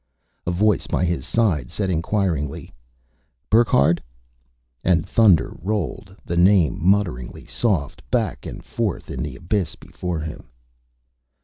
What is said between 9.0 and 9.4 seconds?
in the